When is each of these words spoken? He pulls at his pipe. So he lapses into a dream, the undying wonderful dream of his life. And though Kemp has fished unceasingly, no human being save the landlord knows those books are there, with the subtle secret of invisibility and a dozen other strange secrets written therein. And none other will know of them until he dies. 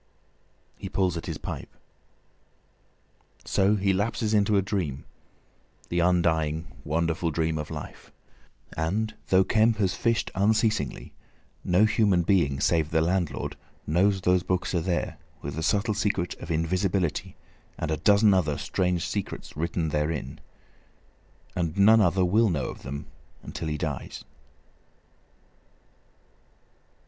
He 0.79 0.89
pulls 0.89 1.15
at 1.15 1.27
his 1.27 1.37
pipe. 1.37 1.69
So 3.45 3.75
he 3.75 3.93
lapses 3.93 4.33
into 4.33 4.57
a 4.57 4.61
dream, 4.63 5.05
the 5.89 5.99
undying 5.99 6.65
wonderful 6.83 7.29
dream 7.29 7.59
of 7.59 7.67
his 7.67 7.75
life. 7.75 8.11
And 8.75 9.13
though 9.27 9.43
Kemp 9.43 9.77
has 9.77 9.93
fished 9.93 10.31
unceasingly, 10.33 11.13
no 11.63 11.85
human 11.85 12.23
being 12.23 12.59
save 12.59 12.89
the 12.89 12.99
landlord 12.99 13.55
knows 13.85 14.21
those 14.21 14.41
books 14.41 14.73
are 14.73 14.81
there, 14.81 15.19
with 15.43 15.53
the 15.53 15.61
subtle 15.61 15.93
secret 15.93 16.33
of 16.41 16.49
invisibility 16.49 17.35
and 17.77 17.91
a 17.91 17.97
dozen 17.97 18.33
other 18.33 18.57
strange 18.57 19.05
secrets 19.07 19.55
written 19.55 19.89
therein. 19.89 20.39
And 21.55 21.77
none 21.77 22.01
other 22.01 22.25
will 22.25 22.49
know 22.49 22.69
of 22.69 22.81
them 22.81 23.05
until 23.43 23.67
he 23.67 23.77
dies. 23.77 24.23